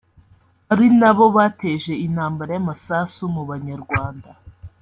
ari 0.71 0.87
na 0.99 1.11
bo 1.17 1.25
bateje 1.37 1.93
intambara 2.05 2.51
y’amasasu 2.55 3.23
mu 3.35 3.43
banyarwanda 3.49 4.29